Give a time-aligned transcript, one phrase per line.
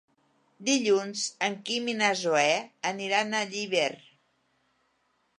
[0.67, 2.55] Dilluns en Quim i na Zoè
[2.91, 3.91] aniran a Llíber.